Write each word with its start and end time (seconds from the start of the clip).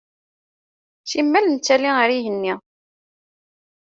Simmal 1.09 1.45
nettali 1.47 1.91
ar 2.03 2.09
igenni. 2.17 2.53